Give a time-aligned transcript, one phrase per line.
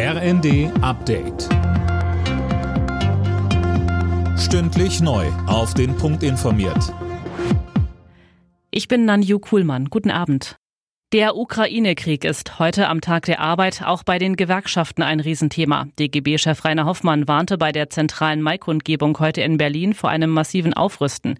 [0.00, 1.48] RND Update.
[4.38, 5.26] Stündlich neu.
[5.48, 6.94] Auf den Punkt informiert.
[8.70, 9.86] Ich bin Nanju Kuhlmann.
[9.86, 10.54] Guten Abend.
[11.12, 15.88] Der Ukraine-Krieg ist heute am Tag der Arbeit auch bei den Gewerkschaften ein Riesenthema.
[15.98, 21.38] DGB-Chef Rainer Hoffmann warnte bei der zentralen Maikundgebung heute in Berlin vor einem massiven Aufrüsten.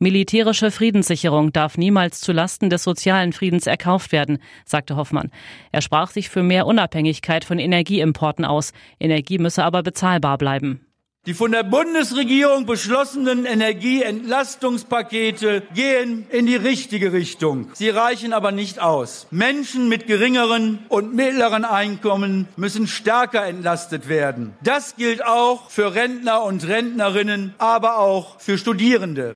[0.00, 5.32] Militärische Friedenssicherung darf niemals zulasten des sozialen Friedens erkauft werden, sagte Hoffmann.
[5.72, 8.72] Er sprach sich für mehr Unabhängigkeit von Energieimporten aus.
[9.00, 10.84] Energie müsse aber bezahlbar bleiben.
[11.26, 17.68] Die von der Bundesregierung beschlossenen Energieentlastungspakete gehen in die richtige Richtung.
[17.74, 19.26] Sie reichen aber nicht aus.
[19.30, 24.54] Menschen mit geringeren und mittleren Einkommen müssen stärker entlastet werden.
[24.62, 29.34] Das gilt auch für Rentner und Rentnerinnen, aber auch für Studierende.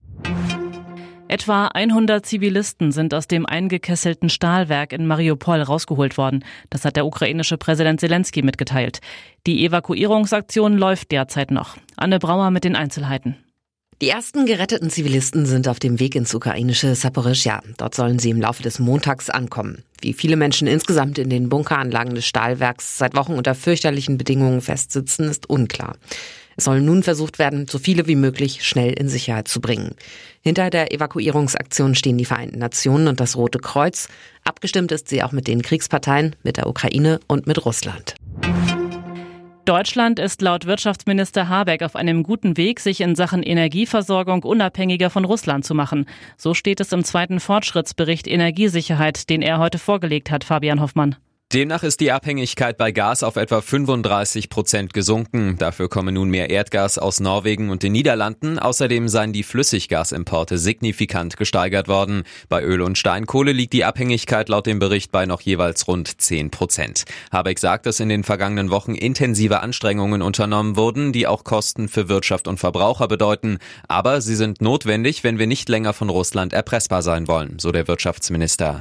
[1.33, 6.45] Etwa 100 Zivilisten sind aus dem eingekesselten Stahlwerk in Mariupol rausgeholt worden.
[6.69, 9.01] Das hat der ukrainische Präsident Zelensky mitgeteilt.
[9.47, 11.79] Die Evakuierungsaktion läuft derzeit noch.
[11.97, 13.39] Anne Brauer mit den Einzelheiten.
[14.03, 17.63] Die ersten geretteten Zivilisten sind auf dem Weg ins ukrainische Saporischja.
[17.79, 19.85] Dort sollen sie im Laufe des Montags ankommen.
[20.03, 25.31] Wie viele Menschen insgesamt in den Bunkeranlagen des Stahlwerks seit Wochen unter fürchterlichen Bedingungen festsitzen,
[25.31, 25.95] ist unklar.
[26.57, 29.95] Es soll nun versucht werden, so viele wie möglich schnell in Sicherheit zu bringen.
[30.43, 34.09] Hinter der Evakuierungsaktion stehen die Vereinten Nationen und das Rote Kreuz.
[34.45, 38.15] Abgestimmt ist sie auch mit den Kriegsparteien, mit der Ukraine und mit Russland.
[39.65, 45.25] Deutschland ist laut Wirtschaftsminister Habeck auf einem guten Weg, sich in Sachen Energieversorgung unabhängiger von
[45.25, 46.07] Russland zu machen.
[46.37, 51.15] So steht es im zweiten Fortschrittsbericht Energiesicherheit, den er heute vorgelegt hat, Fabian Hoffmann.
[51.53, 55.57] Demnach ist die Abhängigkeit bei Gas auf etwa 35 Prozent gesunken.
[55.59, 58.59] Dafür komme nun mehr Erdgas aus Norwegen und den Niederlanden.
[58.59, 62.23] Außerdem seien die Flüssiggasimporte signifikant gesteigert worden.
[62.49, 66.51] Bei Öl und Steinkohle liegt die Abhängigkeit laut dem Bericht bei noch jeweils rund 10
[66.51, 67.05] Prozent.
[67.31, 72.09] Habeck sagt, dass in den vergangenen Wochen intensive Anstrengungen unternommen wurden, die auch Kosten für
[72.09, 73.59] Wirtschaft und Verbraucher bedeuten.
[73.89, 77.89] Aber sie sind notwendig, wenn wir nicht länger von Russland erpressbar sein wollen, so der
[77.89, 78.81] Wirtschaftsminister.